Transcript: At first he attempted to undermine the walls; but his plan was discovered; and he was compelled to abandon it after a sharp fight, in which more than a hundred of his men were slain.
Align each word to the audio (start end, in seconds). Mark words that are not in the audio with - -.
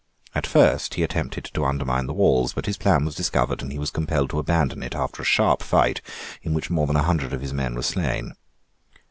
At 0.33 0.47
first 0.47 0.95
he 0.95 1.03
attempted 1.03 1.51
to 1.53 1.63
undermine 1.63 2.07
the 2.07 2.13
walls; 2.13 2.53
but 2.55 2.65
his 2.65 2.75
plan 2.75 3.05
was 3.05 3.13
discovered; 3.13 3.61
and 3.61 3.71
he 3.71 3.77
was 3.77 3.91
compelled 3.91 4.31
to 4.31 4.39
abandon 4.39 4.81
it 4.81 4.95
after 4.95 5.21
a 5.21 5.23
sharp 5.25 5.61
fight, 5.61 6.01
in 6.41 6.55
which 6.55 6.71
more 6.71 6.87
than 6.87 6.95
a 6.95 7.03
hundred 7.03 7.33
of 7.33 7.41
his 7.41 7.53
men 7.53 7.75
were 7.75 7.83
slain. 7.83 8.33